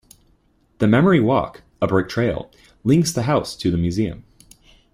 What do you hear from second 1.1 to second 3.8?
Walk, a brick trail, links the house to the